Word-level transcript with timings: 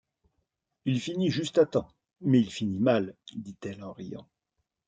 Il 0.85 0.99
finit 0.99 1.29
juste 1.29 1.59
à 1.59 1.67
temps, 1.67 1.93
mais 2.21 2.39
il 2.39 2.49
finit 2.51 2.79
mal! 2.79 3.13
dit-elle 3.35 3.83
en 3.83 3.91
riant. 3.91 4.27